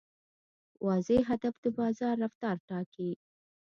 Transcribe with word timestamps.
واضح 0.85 1.21
هدف 1.31 1.55
د 1.63 1.65
بازار 1.79 2.15
رفتار 2.25 2.55
ټاکي. 2.69 3.11